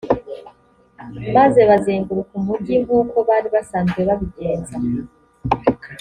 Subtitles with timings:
[1.35, 4.75] maze bazenguruka umugi nk’uko bari basanzwe babigenza.